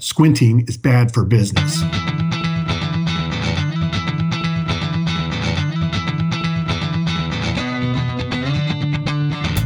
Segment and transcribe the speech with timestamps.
[0.00, 1.82] Squinting is bad for business.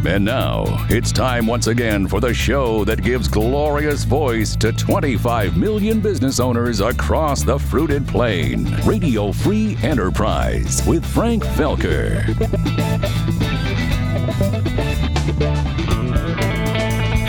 [0.06, 5.56] And now, it's time once again for the show that gives glorious voice to 25
[5.56, 8.76] million business owners across the fruited plain.
[8.84, 12.22] Radio Free Enterprise with Frank Felker.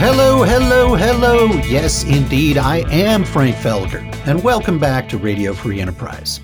[0.08, 1.46] Hello, hello, hello.
[1.66, 6.38] Yes, indeed, I am Frank Felker, and welcome back to Radio Free Enterprise.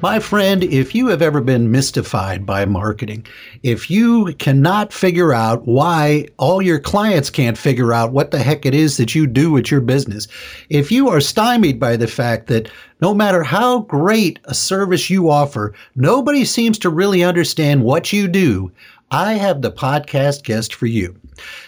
[0.00, 3.26] My friend, if you have ever been mystified by marketing,
[3.64, 8.64] if you cannot figure out why all your clients can't figure out what the heck
[8.64, 10.28] it is that you do with your business,
[10.68, 15.28] if you are stymied by the fact that no matter how great a service you
[15.28, 18.70] offer, nobody seems to really understand what you do,
[19.10, 21.16] I have the podcast guest for you.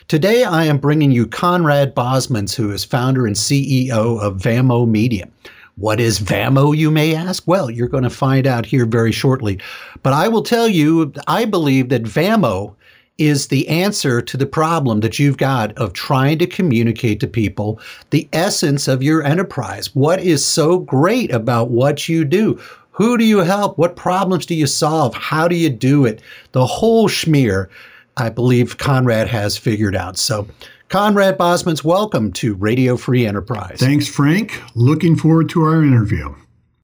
[0.09, 5.29] Today, I am bringing you Conrad Bosmans, who is founder and CEO of Vamo Media.
[5.77, 7.43] What is VAMO, you may ask?
[7.47, 9.59] Well, you're going to find out here very shortly.
[10.05, 12.77] But I will tell you, I believe that VAMO
[13.19, 17.81] is the answer to the problem that you've got of trying to communicate to people
[18.11, 19.95] the essence of your enterprise.
[19.95, 22.61] What is so great about what you do?
[22.91, 23.77] Who do you help?
[23.77, 25.15] What problems do you solve?
[25.15, 26.23] How do you do it?
[26.53, 27.69] The whole schmear,
[28.17, 30.17] I believe Conrad has figured out.
[30.17, 30.47] So,
[30.89, 33.79] Conrad Bosmans, welcome to Radio Free Enterprise.
[33.79, 34.61] Thanks, Frank.
[34.75, 36.35] Looking forward to our interview.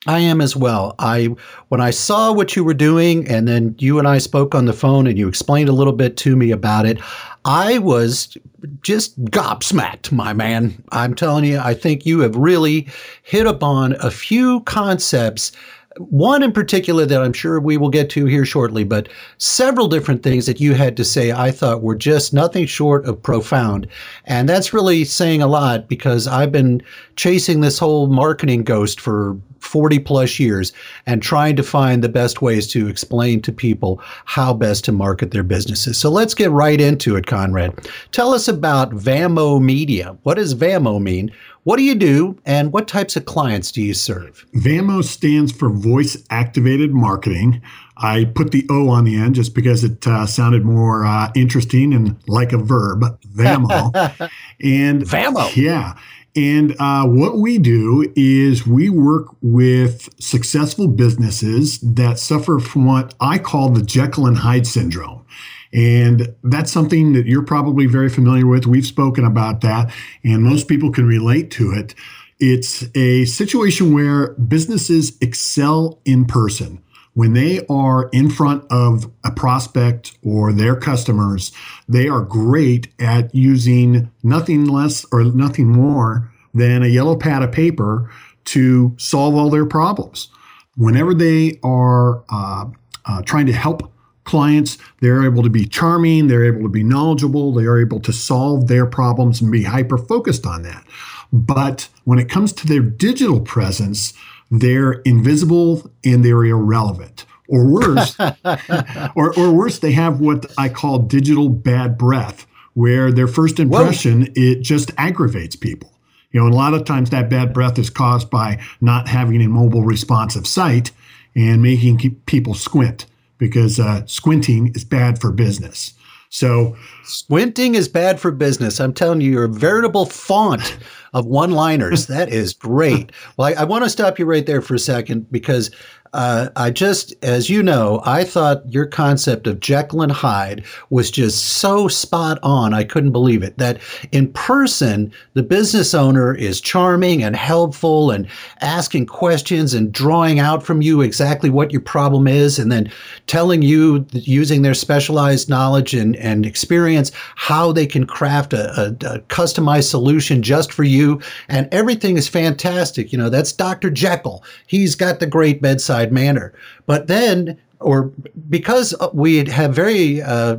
[0.06, 0.94] I am as well.
[0.98, 1.34] I
[1.68, 4.72] when I saw what you were doing and then you and I spoke on the
[4.72, 6.98] phone and you explained a little bit to me about it,
[7.44, 8.36] I was
[8.80, 10.82] just gobsmacked, my man.
[10.90, 12.88] I'm telling you, I think you have really
[13.22, 15.52] hit upon a few concepts
[15.98, 20.22] one in particular that I'm sure we will get to here shortly, but several different
[20.22, 23.88] things that you had to say I thought were just nothing short of profound.
[24.24, 26.80] And that's really saying a lot because I've been
[27.16, 30.72] chasing this whole marketing ghost for 40 plus years
[31.06, 35.32] and trying to find the best ways to explain to people how best to market
[35.32, 35.98] their businesses.
[35.98, 37.88] So let's get right into it, Conrad.
[38.12, 40.16] Tell us about Vamo Media.
[40.22, 41.30] What does Vamo mean?
[41.64, 44.46] What do you do and what types of clients do you serve?
[44.54, 47.60] VAMO stands for Voice Activated Marketing.
[47.98, 51.92] I put the O on the end just because it uh, sounded more uh, interesting
[51.92, 53.02] and like a verb,
[53.34, 53.92] VAMO.
[54.62, 55.54] and VAMO.
[55.54, 55.96] Yeah.
[56.34, 63.14] And uh, what we do is we work with successful businesses that suffer from what
[63.20, 65.26] I call the Jekyll and Hyde syndrome.
[65.72, 68.66] And that's something that you're probably very familiar with.
[68.66, 69.92] We've spoken about that,
[70.24, 71.94] and most people can relate to it.
[72.40, 76.82] It's a situation where businesses excel in person.
[77.14, 81.52] When they are in front of a prospect or their customers,
[81.88, 87.52] they are great at using nothing less or nothing more than a yellow pad of
[87.52, 88.10] paper
[88.46, 90.28] to solve all their problems.
[90.76, 92.66] Whenever they are uh,
[93.04, 93.89] uh, trying to help
[94.30, 94.78] clients.
[95.00, 98.68] They're able to be charming, they're able to be knowledgeable, they are able to solve
[98.68, 100.84] their problems and be hyper focused on that.
[101.32, 104.14] But when it comes to their digital presence,
[104.48, 107.26] they're invisible and they're irrelevant.
[107.48, 108.16] Or worse,
[109.16, 114.20] or, or worse, they have what I call digital bad breath, where their first impression
[114.20, 114.32] Whoa.
[114.36, 115.92] it just aggravates people.
[116.30, 119.42] You know, and a lot of times that bad breath is caused by not having
[119.42, 120.92] a mobile responsive site
[121.34, 123.06] and making people squint
[123.40, 125.94] because uh, squinting is bad for business.
[126.28, 128.78] So, squinting is bad for business.
[128.78, 130.78] I'm telling you, you're a veritable font
[131.12, 132.06] of one liners.
[132.08, 133.12] that is great.
[133.36, 135.70] Well, I, I want to stop you right there for a second because
[136.12, 141.10] uh, I just, as you know, I thought your concept of Jekyll and Hyde was
[141.10, 142.74] just so spot on.
[142.74, 143.56] I couldn't believe it.
[143.58, 143.78] That
[144.10, 148.26] in person, the business owner is charming and helpful and
[148.60, 152.90] asking questions and drawing out from you exactly what your problem is and then
[153.28, 158.86] telling you, using their specialized knowledge and, and experience, how they can craft a, a,
[159.14, 160.99] a customized solution just for you.
[161.48, 163.12] And everything is fantastic.
[163.12, 163.90] You know, that's Dr.
[163.90, 164.44] Jekyll.
[164.66, 166.52] He's got the great bedside manner.
[166.86, 168.12] But then, or
[168.48, 170.58] because we have very uh,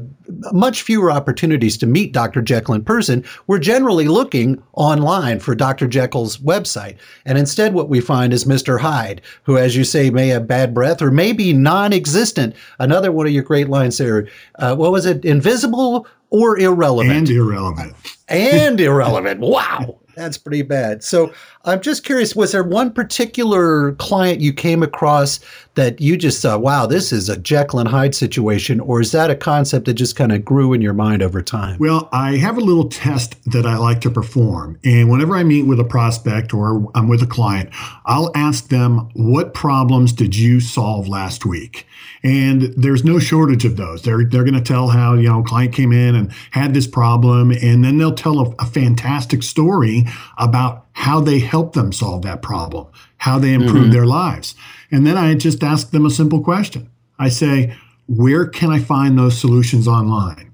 [0.51, 2.41] much fewer opportunities to meet Dr.
[2.41, 5.87] Jekyll in person, we're generally looking online for Dr.
[5.87, 6.97] Jekyll's website.
[7.25, 8.79] And instead, what we find is Mr.
[8.79, 12.55] Hyde, who, as you say, may have bad breath or may be non existent.
[12.79, 14.27] Another one of your great lines there.
[14.55, 15.23] Uh, what was it?
[15.23, 17.15] Invisible or irrelevant?
[17.15, 17.93] And irrelevant.
[18.27, 19.41] and irrelevant.
[19.41, 19.99] Wow.
[20.15, 21.03] That's pretty bad.
[21.03, 21.33] So
[21.65, 25.39] I'm just curious, was there one particular client you came across
[25.75, 29.29] that you just thought, wow, this is a Jekyll and Hyde situation, or is that
[29.29, 31.77] a concept that just kind of grew in your mind over time?
[31.79, 34.79] Well, I have a little test that I like to perform.
[34.83, 37.69] And whenever I meet with a prospect or I'm with a client,
[38.05, 41.87] I'll ask them, what problems did you solve last week?
[42.23, 44.03] And there's no shortage of those.
[44.03, 46.85] They're, they're going to tell how, you know, a client came in and had this
[46.85, 50.05] problem, and then they'll tell a, a fantastic story
[50.37, 52.85] about how they helped them solve that problem,
[53.21, 53.91] how they improve mm-hmm.
[53.91, 54.55] their lives.
[54.91, 56.89] And then I just ask them a simple question.
[57.19, 57.75] I say,
[58.07, 60.51] where can I find those solutions online?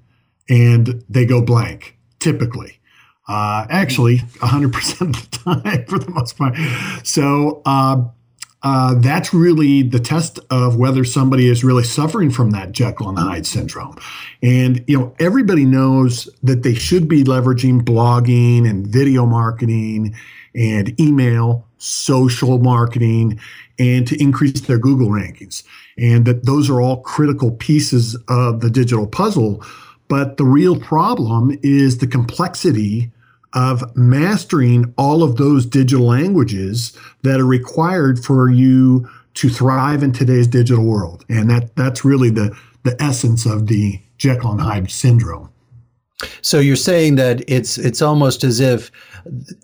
[0.50, 2.78] And they go blank, typically.
[3.26, 6.56] Uh, actually, 100% of the time for the most part.
[7.04, 8.04] So, uh,
[8.62, 13.18] uh, that's really the test of whether somebody is really suffering from that Jekyll and
[13.18, 13.96] Hyde syndrome.
[14.42, 20.16] And you know, everybody knows that they should be leveraging blogging and video marketing
[20.56, 23.40] and email, social marketing,
[23.78, 25.62] and to increase their Google rankings.
[25.96, 29.64] And that those are all critical pieces of the digital puzzle.
[30.08, 33.10] But the real problem is the complexity
[33.54, 40.12] of mastering all of those digital languages that are required for you to thrive in
[40.12, 41.24] today's digital world.
[41.28, 45.50] And that that's really the the essence of the Jekyll and Hyde syndrome.
[46.42, 48.90] So you're saying that it's it's almost as if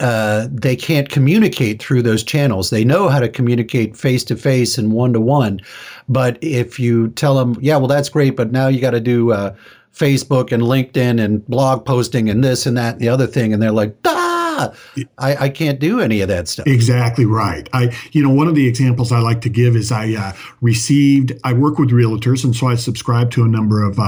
[0.01, 2.71] uh, they can't communicate through those channels.
[2.71, 5.61] They know how to communicate face to face and one to one,
[6.09, 9.33] but if you tell them, yeah, well, that's great, but now you got to do
[9.33, 9.55] uh,
[9.95, 13.53] Facebook and LinkedIn and blog posting and this and that and the other thing.
[13.53, 14.73] And they're like, ah,
[15.19, 16.67] I, I can't do any of that stuff.
[16.67, 17.69] Exactly right.
[17.73, 21.33] I, you know, one of the examples I like to give is I uh, received,
[21.45, 23.99] I work with realtors, and so I subscribe to a number of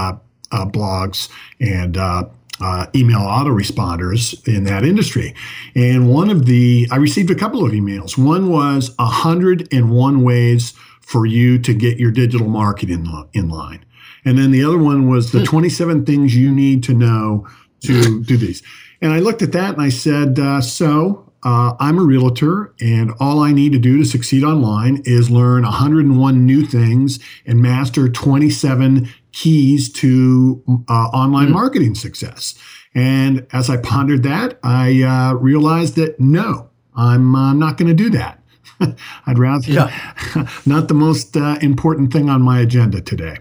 [0.53, 1.29] uh, blogs
[1.61, 2.25] and uh,
[2.61, 5.35] uh, email autoresponders in that industry.
[5.75, 8.17] And one of the, I received a couple of emails.
[8.17, 13.85] One was 101 ways for you to get your digital marketing in line.
[14.25, 15.45] And then the other one was the hmm.
[15.45, 17.47] 27 things you need to know
[17.83, 18.63] to do these.
[19.01, 23.13] And I looked at that and I said, uh, so uh, I'm a realtor, and
[23.21, 28.09] all I need to do to succeed online is learn 101 new things and master
[28.09, 32.55] 27 keys to uh, online mm marketing success.
[32.95, 37.95] And as I pondered that, I uh, realized that no, I'm uh, not going to
[37.95, 38.43] do that.
[39.27, 40.49] I'd rather yeah.
[40.67, 43.39] not the most uh, important thing on my agenda today.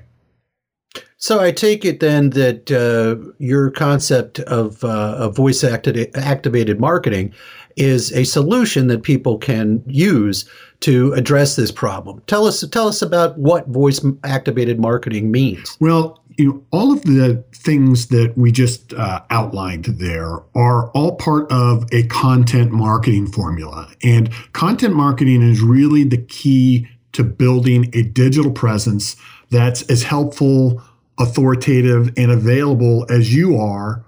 [1.18, 7.34] So I take it then that uh, your concept of, uh, of voice activated marketing
[7.76, 10.50] is a solution that people can use
[10.82, 12.22] to address this problem.
[12.28, 15.78] Tell us tell us about what voice activated marketing means.
[15.80, 21.16] Well, you know, all of the things that we just uh, outlined there are all
[21.16, 23.90] part of a content marketing formula.
[24.04, 29.16] And content marketing is really the key to building a digital presence
[29.50, 30.82] that's as helpful
[31.18, 34.06] authoritative and available as you are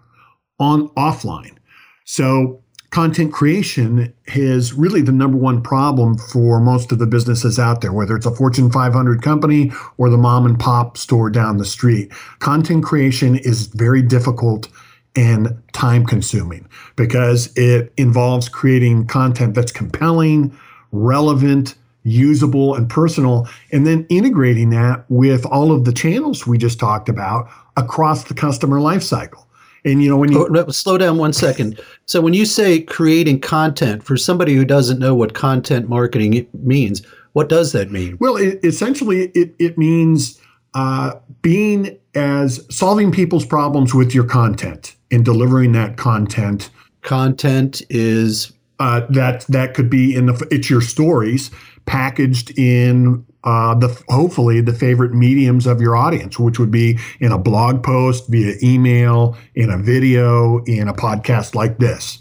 [0.59, 1.55] on offline.
[2.03, 2.61] So
[2.91, 7.93] content creation is really the number one problem for most of the businesses out there,
[7.93, 12.11] whether it's a Fortune 500 company or the mom and pop store down the street.
[12.39, 14.69] Content creation is very difficult
[15.15, 20.55] and time consuming because it involves creating content that's compelling,
[20.91, 26.79] relevant, usable and personal, and then integrating that with all of the channels we just
[26.79, 29.46] talked about across the customer lifecycle.
[29.87, 31.79] And you know when you oh, slow down one second.
[32.05, 37.05] So when you say creating content for somebody who doesn't know what content marketing means,
[37.31, 38.17] what does that mean?
[38.19, 40.39] Well, it, essentially, it it means
[40.73, 46.69] uh, being as solving people's problems with your content and delivering that content.
[47.01, 51.49] Content is uh, that that could be in the it's your stories
[51.87, 57.31] packaged in uh, the hopefully the favorite mediums of your audience, which would be in
[57.31, 62.19] a blog post, via email, in a video, in a podcast like this.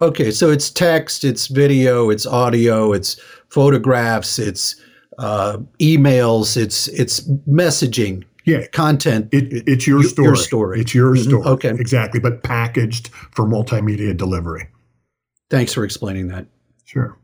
[0.00, 4.76] Okay, so it's text, it's video, it's audio, it's photographs, it's
[5.18, 8.24] uh, emails, it's it's messaging.
[8.44, 9.28] Yeah, content.
[9.32, 10.26] It, it's your story.
[10.26, 10.80] Your story.
[10.80, 11.28] It's your mm-hmm.
[11.28, 11.44] story.
[11.44, 14.66] Okay, exactly, but packaged for multimedia delivery.
[15.50, 16.46] Thanks for explaining that.
[16.84, 17.16] Sure.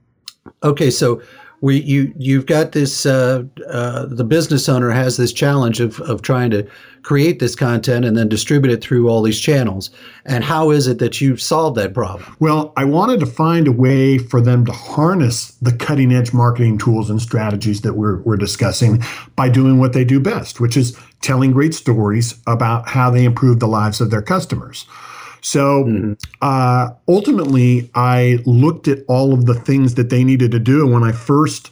[0.63, 1.21] Okay, so
[1.61, 6.23] we you you've got this uh, uh, the business owner has this challenge of of
[6.23, 6.67] trying to
[7.03, 9.91] create this content and then distribute it through all these channels.
[10.27, 12.37] And how is it that you've solved that problem?
[12.39, 16.79] Well, I wanted to find a way for them to harness the cutting edge marketing
[16.79, 19.03] tools and strategies that we're we're discussing
[19.37, 23.59] by doing what they do best, which is telling great stories about how they improve
[23.59, 24.87] the lives of their customers.
[25.41, 26.13] So mm-hmm.
[26.43, 30.83] uh, ultimately, I looked at all of the things that they needed to do.
[30.85, 31.71] And when I first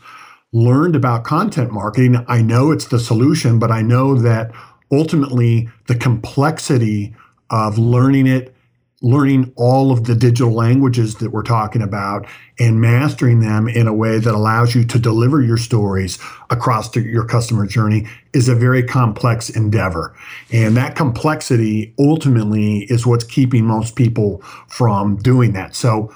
[0.52, 4.52] learned about content marketing, I know it's the solution, but I know that
[4.90, 7.14] ultimately the complexity
[7.50, 8.55] of learning it
[9.02, 12.26] learning all of the digital languages that we're talking about
[12.58, 17.02] and mastering them in a way that allows you to deliver your stories across the,
[17.02, 20.16] your customer journey is a very complex endeavor.
[20.50, 25.74] And that complexity ultimately is what's keeping most people from doing that.
[25.74, 26.14] So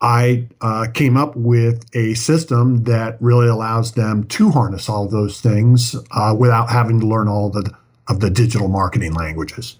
[0.00, 5.12] I uh, came up with a system that really allows them to harness all of
[5.12, 7.72] those things uh, without having to learn all the,
[8.08, 9.76] of the digital marketing languages.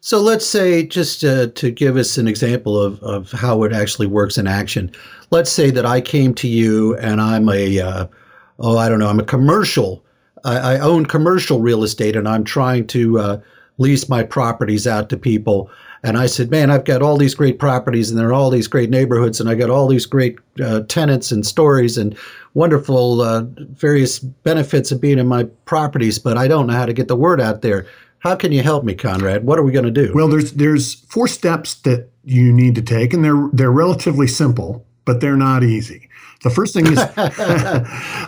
[0.00, 4.06] So let's say, just to, to give us an example of, of how it actually
[4.06, 4.92] works in action,
[5.30, 8.06] let's say that I came to you and I'm a, uh,
[8.60, 10.04] oh, I don't know, I'm a commercial,
[10.44, 13.40] I, I own commercial real estate and I'm trying to uh,
[13.78, 15.68] lease my properties out to people.
[16.04, 18.68] And I said, man, I've got all these great properties and there are all these
[18.68, 22.16] great neighborhoods and I got all these great uh, tenants and stories and
[22.54, 26.92] wonderful uh, various benefits of being in my properties, but I don't know how to
[26.92, 27.84] get the word out there
[28.20, 29.44] how can you help me, Conrad?
[29.44, 30.12] What are we going to do?
[30.14, 34.86] Well, there's there's four steps that you need to take, and they're they're relatively simple,
[35.04, 36.07] but they're not easy.
[36.42, 36.98] The first thing is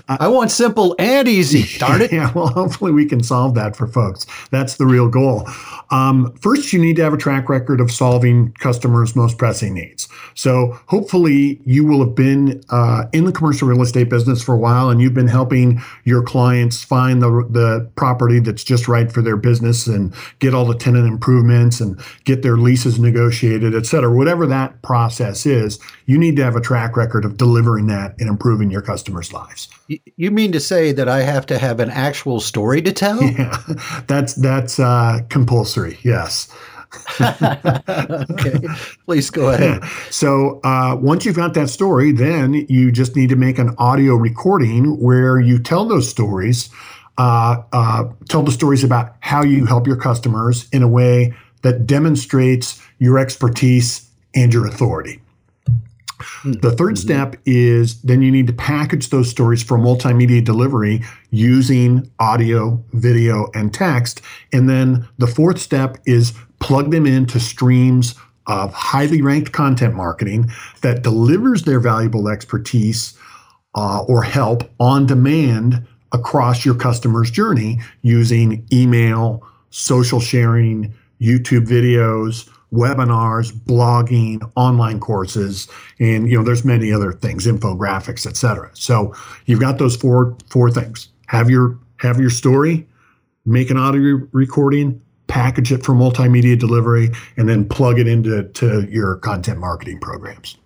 [0.09, 1.79] I want simple and easy.
[1.79, 2.13] Darn it.
[2.13, 4.27] Yeah, well, hopefully we can solve that for folks.
[4.51, 5.49] That's the real goal.
[5.91, 10.09] Um, first, you need to have a track record of solving customers' most pressing needs.
[10.35, 14.59] So hopefully you will have been uh, in the commercial real estate business for a
[14.59, 19.23] while and you've been helping your clients find the, the property that's just right for
[19.23, 24.13] their business and get all the tenant improvements and get their leases negotiated, et cetera.
[24.13, 28.15] Whatever that process is, you need to have a track record of delivering that that
[28.19, 29.69] and improving your customers' lives.
[30.17, 33.21] You mean to say that I have to have an actual story to tell?
[33.31, 33.57] Yeah,
[34.07, 35.99] that's that's uh, compulsory.
[36.03, 36.49] Yes.
[37.21, 38.59] okay,
[39.05, 39.85] please go ahead.
[40.11, 44.15] So uh, once you've got that story, then you just need to make an audio
[44.15, 46.71] recording where you tell those stories,
[47.19, 51.87] uh, uh, tell the stories about how you help your customers in a way that
[51.87, 55.21] demonstrates your expertise and your authority.
[56.45, 56.95] The 3rd mm-hmm.
[56.97, 63.51] step is then you need to package those stories for multimedia delivery using audio, video,
[63.55, 64.21] and text.
[64.53, 68.15] And then the fourth step is plug them into streams
[68.47, 70.51] of highly ranked content marketing
[70.83, 73.17] that delivers their valuable expertise
[73.75, 82.49] uh, or help on demand across your customer's journey using email, social sharing, YouTube videos,
[82.73, 88.71] webinars, blogging, online courses, and you know there's many other things, infographics, etc.
[88.75, 89.15] So
[89.47, 91.09] you've got those four four things.
[91.27, 92.87] Have your have your story,
[93.45, 98.89] make an audio recording, package it for multimedia delivery, and then plug it into to
[98.91, 100.57] your content marketing programs.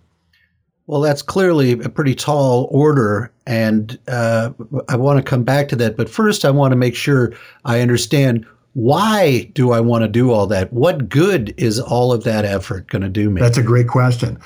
[0.87, 4.51] Well, that's clearly a pretty tall order, and uh,
[4.87, 5.97] I want to come back to that.
[5.97, 7.33] But first, I want to make sure
[7.63, 10.73] I understand why do I want to do all that?
[10.73, 13.39] What good is all of that effort going to do me?
[13.39, 14.37] That's a great question.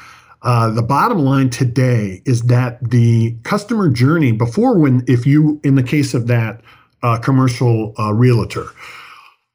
[0.43, 5.73] Uh, the bottom line today is that the customer journey before when if you in
[5.73, 6.61] the case of that
[7.01, 8.67] uh, commercial uh, realtor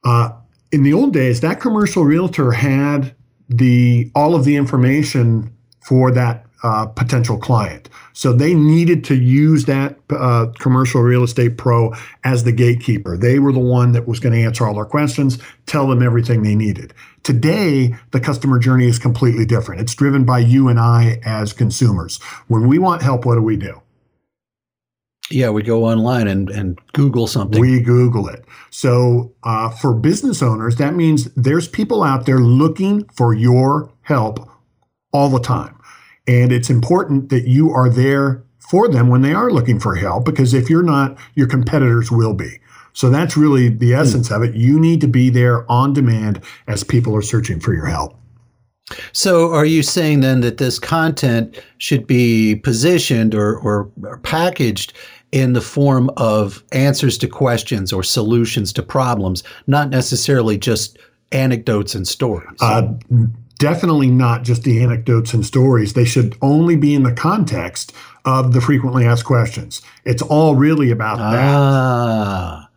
[0.05, 0.31] uh,
[0.73, 3.15] in the old days that commercial realtor had
[3.49, 5.51] the all of the information
[5.87, 7.91] for that uh, potential client.
[8.15, 11.93] So they needed to use that uh, commercial real estate pro
[12.25, 13.19] as the gatekeeper.
[13.19, 16.43] They were the one that was going to answer all their questions, tell them everything
[16.43, 16.95] they needed.
[17.23, 19.83] Today, the customer journey is completely different.
[19.83, 22.21] It's driven by you and I as consumers.
[22.49, 23.83] When we want help, what do we do?
[25.31, 27.61] Yeah, we go online and, and Google something.
[27.61, 28.45] We Google it.
[28.71, 34.49] So uh, for business owners, that means there's people out there looking for your help
[35.13, 35.79] all the time.
[36.27, 40.25] And it's important that you are there for them when they are looking for help,
[40.25, 42.61] because if you're not, your competitors will be.
[42.95, 44.01] So that's really the hmm.
[44.01, 44.37] essence mm.
[44.37, 44.55] of it.
[44.55, 48.17] You need to be there on demand as people are searching for your help.
[49.13, 54.93] So, are you saying then that this content should be positioned or, or, or, packaged
[55.33, 60.99] in the form of answers to questions or solutions to problems, not necessarily just
[61.33, 62.59] anecdotes and stories?
[62.61, 62.93] Uh,
[63.59, 65.93] definitely not just the anecdotes and stories.
[65.93, 67.93] They should only be in the context
[68.25, 69.83] of the frequently asked questions.
[70.05, 71.55] It's all really about that.
[71.55, 72.69] Ah.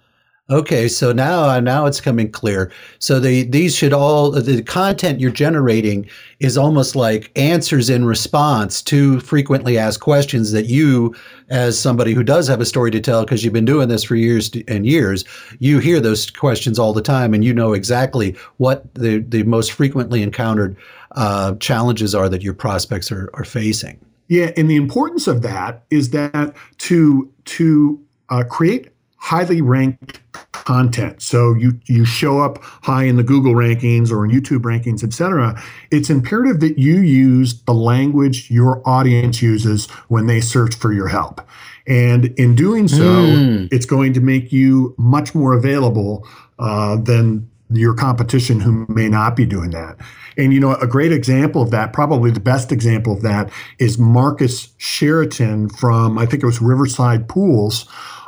[0.50, 2.72] Okay, so now uh, now it's coming clear.
[3.00, 8.82] So the these should all the content you're generating is almost like answers in response
[8.84, 11.14] to frequently asked questions that you,
[11.50, 14.16] as somebody who does have a story to tell because you've been doing this for
[14.16, 15.26] years and years,
[15.60, 19.74] you hear those questions all the time, and you know exactly what the the most
[19.74, 20.78] frequently encountered
[21.18, 24.00] uh, challenges are that your prospects are are facing.
[24.30, 30.22] Yeah, and the importance of that is that to to uh, create highly ranked
[30.52, 31.22] content.
[31.22, 35.14] So you you show up high in the Google rankings or in YouTube rankings, et
[35.14, 35.62] cetera.
[35.92, 41.08] It's imperative that you use the language your audience uses when they search for your
[41.08, 41.42] help.
[41.88, 43.70] And in doing so, mm.
[43.72, 46.28] it's going to make you much more available
[46.60, 49.98] uh, than your competition who may not be doing that.
[50.38, 53.98] And you know, a great example of that, probably the best example of that, is
[53.98, 57.88] Marcus Sheridan from I think it was Riverside Pools.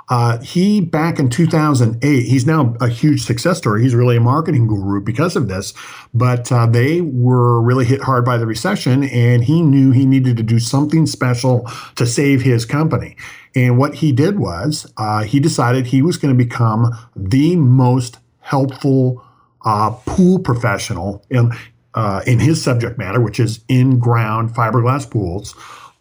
[0.09, 3.83] Uh, he back in 2008, he's now a huge success story.
[3.83, 5.73] He's really a marketing guru because of this.
[6.13, 10.37] But uh, they were really hit hard by the recession, and he knew he needed
[10.37, 13.15] to do something special to save his company.
[13.55, 18.17] And what he did was uh, he decided he was going to become the most
[18.39, 19.23] helpful
[19.63, 21.51] uh, pool professional in
[21.95, 25.55] uh, in his subject matter, which is in ground fiberglass pools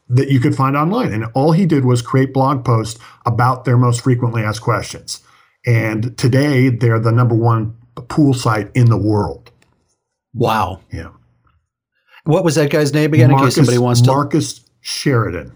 [0.08, 1.12] that you could find online.
[1.12, 5.22] And all he did was create blog posts about their most frequently asked questions.
[5.66, 7.76] And today they're the number one
[8.08, 9.50] pool site in the world.
[10.34, 10.80] Wow.
[10.92, 11.10] Yeah.
[12.24, 13.30] What was that guy's name again?
[13.30, 14.10] Marcus, in case somebody wants to.
[14.10, 15.52] Marcus Sheridan.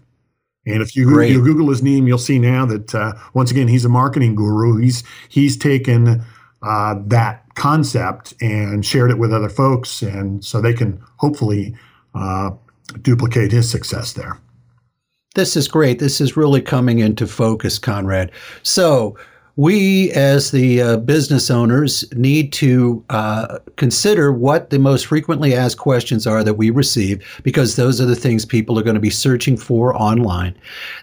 [0.64, 3.84] And if you, you Google his name, you'll see now that uh, once again he's
[3.84, 4.76] a marketing guru.
[4.76, 6.24] He's he's taken
[6.62, 11.74] uh, that concept and shared it with other folks, and so they can hopefully
[12.14, 12.50] uh,
[13.00, 14.38] duplicate his success there.
[15.34, 15.98] This is great.
[15.98, 18.30] This is really coming into focus, Conrad.
[18.62, 19.16] So,
[19.56, 25.76] we as the uh, business owners need to uh, consider what the most frequently asked
[25.76, 29.10] questions are that we receive because those are the things people are going to be
[29.10, 30.54] searching for online.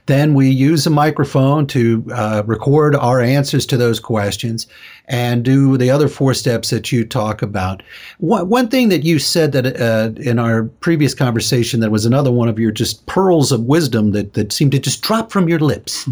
[0.07, 4.65] Then we use a microphone to uh, record our answers to those questions
[5.05, 7.83] and do the other four steps that you talk about.
[8.17, 12.31] One, one thing that you said that uh, in our previous conversation that was another
[12.31, 15.59] one of your just pearls of wisdom that, that seemed to just drop from your
[15.59, 16.09] lips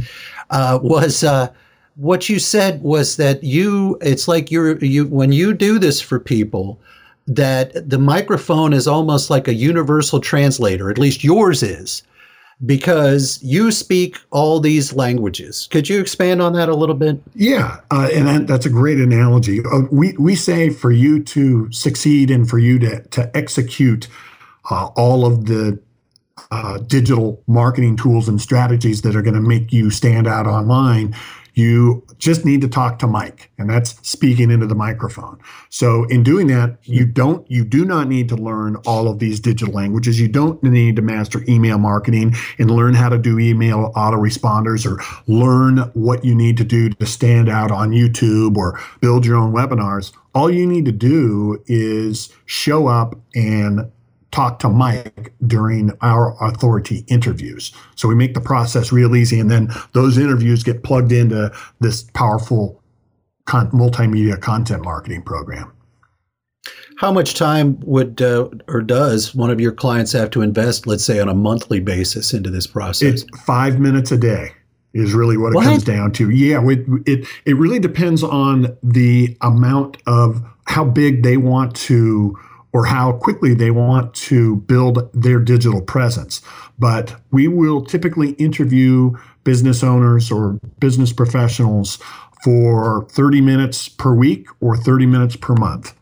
[0.52, 1.52] uh, was uh,
[1.98, 6.20] what you said was that you it's like you're you when you do this for
[6.20, 6.80] people
[7.26, 12.04] that the microphone is almost like a universal translator at least yours is
[12.66, 15.68] because you speak all these languages.
[15.70, 17.22] Could you expand on that a little bit?
[17.36, 19.60] Yeah uh, and that, that's a great analogy.
[19.60, 24.08] Uh, we, we say for you to succeed and for you to, to execute
[24.72, 25.80] uh, all of the
[26.52, 31.16] uh, digital marketing tools and strategies that are going to make you stand out online
[31.58, 35.40] you just need to talk to Mike, and that's speaking into the microphone.
[35.70, 39.40] So in doing that, you don't you do not need to learn all of these
[39.40, 40.22] digital languages.
[40.22, 45.02] You don't need to master email marketing and learn how to do email autoresponders or
[45.26, 49.52] learn what you need to do to stand out on YouTube or build your own
[49.52, 50.14] webinars.
[50.36, 53.92] All you need to do is show up and
[54.32, 57.72] talk to Mike during our authority interviews.
[57.96, 62.04] So we make the process real easy, and then those interviews get plugged into this
[62.14, 62.82] powerful
[63.46, 65.72] con- multimedia content marketing program.
[66.98, 71.04] How much time would uh, or does one of your clients have to invest, let's
[71.04, 73.22] say, on a monthly basis into this process?
[73.22, 74.52] It's five minutes a day
[74.94, 76.30] is really what it comes down to.
[76.30, 82.38] Yeah, it, it it really depends on the amount of how big they want to
[82.74, 86.42] or how quickly they want to build their digital presence.
[86.78, 89.12] But we will typically interview
[89.44, 92.00] business owners or business professionals
[92.44, 95.96] for 30 minutes per week or 30 minutes per month.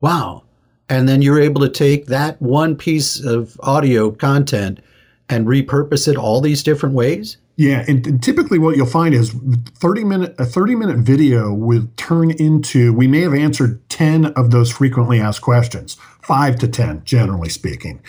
[0.00, 0.44] Wow.
[0.88, 4.80] And then you're able to take that one piece of audio content
[5.28, 7.36] and repurpose it all these different ways?
[7.58, 9.34] Yeah, and, and, typically what you'll find is
[9.80, 14.52] 30 minute a 30 minute video will turn into we may have answered 10 of
[14.52, 18.00] those frequently asked questions, 5 to 10 generally speaking.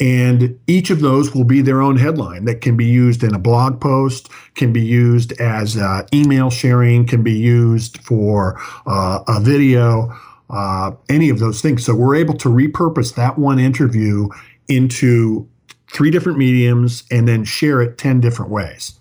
[0.00, 3.38] And each of those will be their own headline that can be used in a
[3.38, 9.40] blog post, can be used as uh, email sharing, can be used for uh, a
[9.40, 10.12] video,
[10.50, 11.84] uh, any of those things.
[11.84, 14.30] So we're able to repurpose that one interview
[14.66, 15.48] into
[15.92, 18.98] three different mediums and then share it 10 different ways.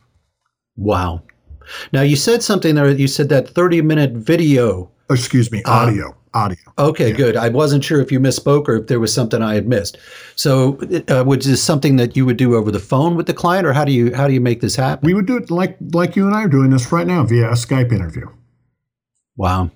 [0.78, 1.24] Wow.
[1.92, 2.90] Now you said something there.
[2.90, 4.92] You said that 30 minute video.
[5.10, 6.16] Excuse me, uh, audio.
[6.34, 6.58] audio.
[6.80, 7.16] Okay, yeah.
[7.16, 7.38] good.
[7.38, 9.98] I wasn't sure if you misspoke or if there was something I had missed.
[10.36, 13.68] So, uh, which is something that you would do over the phone with the client,
[13.68, 15.06] or how do you how do you make this happen?
[15.06, 17.50] We would do it like like you and I are doing this right now via
[17.50, 18.28] a Skype interview.
[19.38, 19.70] Wow.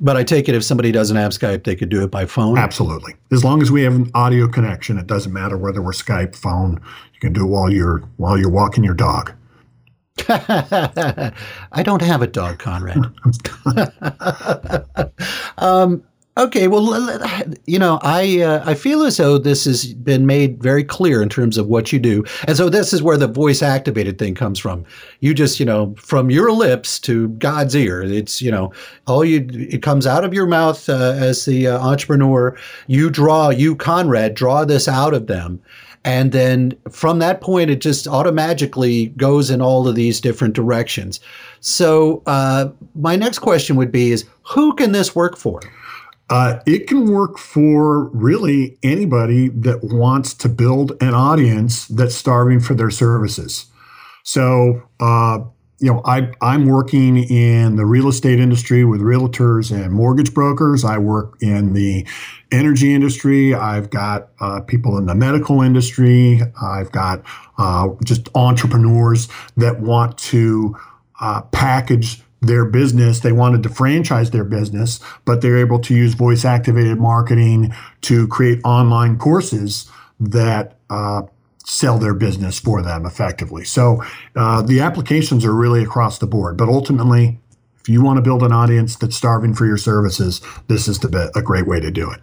[0.00, 2.58] But I take it if somebody doesn't have Skype, they could do it by phone.
[2.58, 6.34] Absolutely, as long as we have an audio connection, it doesn't matter whether we're Skype,
[6.34, 6.80] phone.
[7.14, 9.32] You can do it while you're while you're walking your dog.
[10.28, 12.98] I don't have a dog, Conrad.
[15.58, 16.02] um,
[16.36, 17.20] okay, well,
[17.66, 21.28] you know, I uh, I feel as though this has been made very clear in
[21.28, 24.58] terms of what you do, and so this is where the voice activated thing comes
[24.58, 24.84] from.
[25.20, 28.02] You just, you know, from your lips to God's ear.
[28.02, 28.72] It's you know,
[29.06, 32.56] all you it comes out of your mouth uh, as the uh, entrepreneur.
[32.86, 35.60] You draw, you Conrad, draw this out of them
[36.06, 41.18] and then from that point, it just automatically goes in all of these different directions.
[41.58, 45.60] So uh, my next question would be: Is who can this work for?
[46.28, 52.58] Uh, it can work for really anybody that wants to build an audience that's starving
[52.58, 53.66] for their services.
[54.24, 55.38] So, uh,
[55.78, 60.84] you know, I, I'm working in the real estate industry with realtors and mortgage brokers.
[60.84, 62.06] I work in the
[62.50, 63.54] energy industry.
[63.54, 66.40] I've got uh, people in the medical industry.
[66.60, 67.22] I've got
[67.58, 70.76] uh, just entrepreneurs that want to
[71.20, 73.20] uh, package their business.
[73.20, 78.26] They wanted to franchise their business, but they're able to use voice activated marketing to
[78.28, 81.22] create online courses that uh,
[81.64, 83.64] sell their business for them effectively.
[83.64, 84.02] So
[84.34, 86.56] uh, the applications are really across the board.
[86.56, 87.38] But ultimately,
[87.80, 91.30] if you want to build an audience that's starving for your services, this is the
[91.34, 92.20] a great way to do it.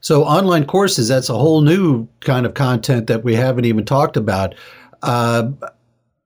[0.00, 4.16] So online courses, that's a whole new kind of content that we haven't even talked
[4.16, 4.54] about.
[5.02, 5.50] Uh,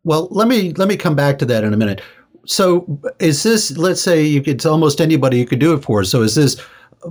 [0.05, 2.03] well, let me let me come back to that in a minute.
[2.47, 6.05] So is this let's say you could almost anybody you could do it for.
[6.05, 6.61] So is this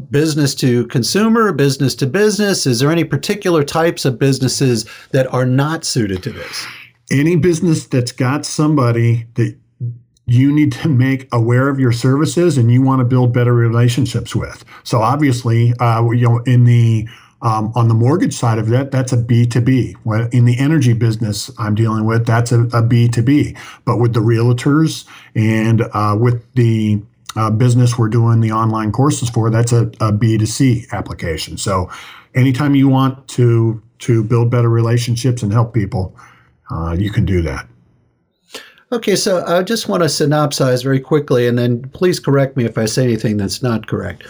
[0.09, 2.65] business to consumer, business to business?
[2.65, 6.65] Is there any particular types of businesses that are not suited to this?
[7.09, 9.57] Any business that's got somebody that
[10.27, 14.33] you need to make aware of your services and you want to build better relationships
[14.33, 14.63] with.
[14.83, 17.07] So obviously, uh, you know, in the
[17.41, 20.33] um, on the mortgage side of that, that's a B2B.
[20.33, 23.57] In the energy business I'm dealing with, that's a a B2B.
[23.85, 27.01] But with the realtors and uh, with the
[27.35, 31.57] uh, business we're doing the online courses for, that's a a B2C application.
[31.57, 31.89] So
[32.35, 36.15] anytime you want to to build better relationships and help people,
[36.69, 37.67] uh, you can do that.
[38.93, 42.77] Okay, so I just want to synopsize very quickly, and then please correct me if
[42.77, 44.27] I say anything that's not correct.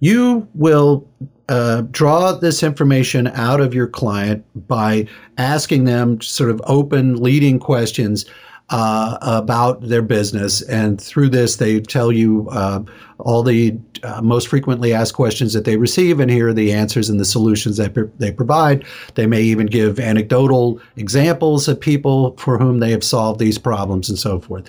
[0.00, 1.08] You will
[1.50, 7.58] uh, draw this information out of your client by asking them sort of open, leading
[7.58, 8.24] questions
[8.70, 10.62] uh, about their business.
[10.62, 12.84] And through this, they tell you uh,
[13.18, 17.10] all the uh, most frequently asked questions that they receive, and here are the answers
[17.10, 18.84] and the solutions that they provide.
[19.16, 24.08] They may even give anecdotal examples of people for whom they have solved these problems
[24.08, 24.68] and so forth.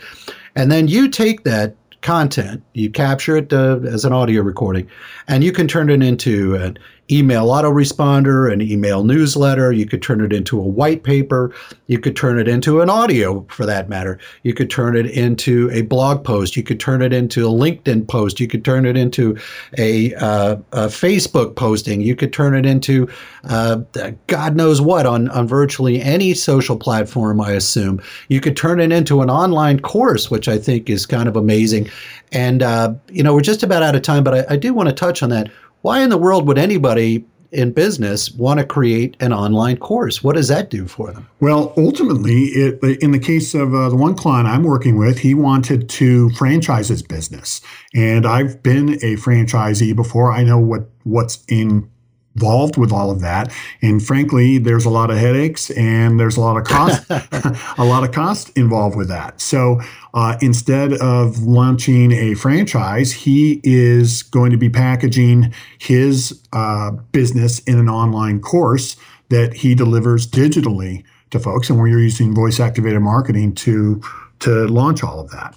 [0.55, 4.89] And then you take that content, you capture it uh, as an audio recording,
[5.27, 6.77] and you can turn it into an
[7.11, 9.71] email autoresponder, an email newsletter.
[9.71, 11.53] You could turn it into a white paper.
[11.87, 14.17] You could turn it into an audio, for that matter.
[14.43, 16.55] You could turn it into a blog post.
[16.55, 18.39] You could turn it into a LinkedIn post.
[18.39, 19.37] You could turn it into
[19.77, 22.01] a, uh, a Facebook posting.
[22.01, 23.09] You could turn it into
[23.43, 23.79] uh,
[24.27, 28.01] God knows what on, on virtually any social platform, I assume.
[28.29, 31.89] You could turn it into an online course, which I think is kind of amazing.
[32.31, 34.89] And, uh, you know, we're just about out of time, but I, I do want
[34.89, 39.17] to touch on that why in the world would anybody in business want to create
[39.19, 40.23] an online course?
[40.23, 41.27] What does that do for them?
[41.39, 45.33] Well, ultimately, it, in the case of uh, the one client I'm working with, he
[45.33, 47.61] wanted to franchise his business,
[47.93, 50.31] and I've been a franchisee before.
[50.31, 51.89] I know what what's in
[52.35, 53.53] involved with all of that.
[53.81, 57.05] And frankly, there's a lot of headaches and there's a lot of cost,
[57.77, 59.41] a lot of cost involved with that.
[59.41, 59.81] So
[60.13, 67.59] uh, instead of launching a franchise, he is going to be packaging his uh, business
[67.59, 68.95] in an online course
[69.29, 71.69] that he delivers digitally to folks.
[71.69, 74.01] And we're using voice activated marketing to
[74.39, 75.55] to launch all of that.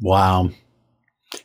[0.00, 0.50] Wow.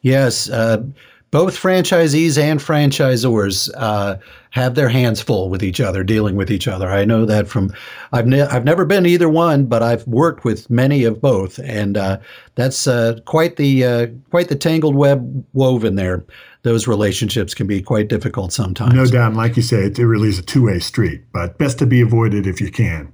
[0.01, 0.49] Yes.
[0.49, 0.83] Uh,
[1.31, 4.17] both franchisees and franchisors uh,
[4.51, 6.89] have their hands full with each other, dealing with each other.
[6.89, 7.71] I know that from
[8.11, 11.97] I've ne- I've never been either one, but I've worked with many of both, and
[11.97, 12.19] uh,
[12.55, 16.25] that's uh, quite the uh, quite the tangled web woven there.
[16.63, 18.93] Those relationships can be quite difficult sometimes.
[18.93, 21.85] No doubt, like you say, it really is a two way street, but best to
[21.85, 23.13] be avoided if you can.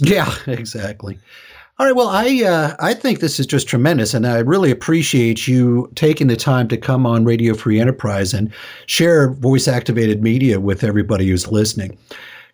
[0.00, 1.18] Yeah, exactly.
[1.76, 1.96] All right.
[1.96, 6.28] Well, I uh, I think this is just tremendous, and I really appreciate you taking
[6.28, 8.52] the time to come on Radio Free Enterprise and
[8.86, 11.98] share voice activated media with everybody who's listening.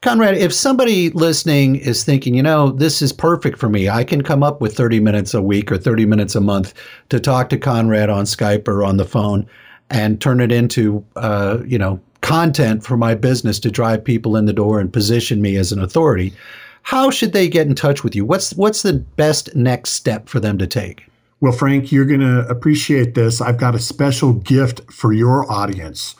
[0.01, 4.23] Conrad, if somebody listening is thinking, you know, this is perfect for me, I can
[4.23, 6.73] come up with 30 minutes a week or 30 minutes a month
[7.11, 9.47] to talk to Conrad on Skype or on the phone
[9.91, 14.47] and turn it into, uh, you know, content for my business to drive people in
[14.47, 16.33] the door and position me as an authority
[16.83, 18.25] how should they get in touch with you?
[18.25, 21.05] What's what's the best next step for them to take?
[21.41, 23.41] Well, Frank, you're going to appreciate this.
[23.41, 26.15] I've got a special gift for your audience.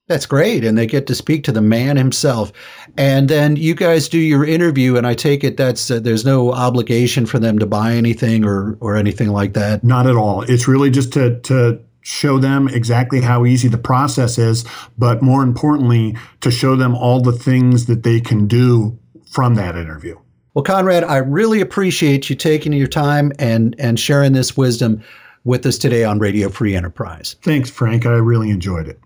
[0.09, 0.64] That's great.
[0.64, 2.51] And they get to speak to the man himself.
[2.97, 6.53] And then you guys do your interview, and I take it that's uh, there's no
[6.53, 9.85] obligation for them to buy anything or, or anything like that.
[9.85, 10.42] Not at all.
[10.42, 14.64] It's really just to, to show them exactly how easy the process is,
[14.97, 18.99] but more importantly, to show them all the things that they can do
[19.31, 20.18] from that interview.
[20.55, 25.05] Well, Conrad, I really appreciate you taking your time and, and sharing this wisdom
[25.44, 27.37] with us today on Radio Free Enterprise.
[27.42, 28.07] Thanks, Frank.
[28.07, 28.99] I really enjoyed it.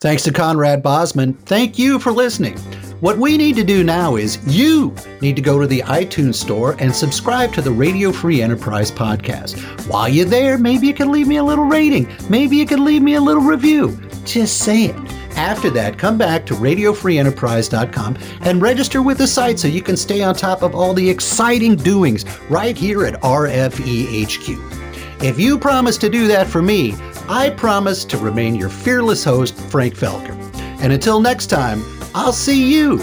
[0.00, 1.34] Thanks to Conrad Bosman.
[1.34, 2.56] Thank you for listening.
[3.00, 6.76] What we need to do now is you need to go to the iTunes store
[6.78, 9.58] and subscribe to the Radio Free Enterprise podcast.
[9.88, 12.08] While you're there, maybe you can leave me a little rating.
[12.30, 14.00] Maybe you can leave me a little review.
[14.24, 14.96] Just say it.
[15.36, 20.22] After that, come back to radiofreeenterprise.com and register with the site so you can stay
[20.22, 25.24] on top of all the exciting doings right here at RFEHQ.
[25.24, 26.94] If you promise to do that for me,
[27.28, 30.34] I promise to remain your fearless host, Frank Felker.
[30.80, 31.82] And until next time,
[32.14, 33.02] I'll see you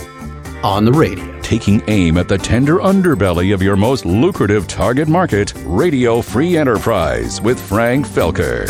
[0.63, 1.39] on the radio.
[1.41, 7.39] Taking aim at the tender underbelly of your most lucrative target market, Radio Free Enterprise
[7.39, 8.65] with Frank Felker.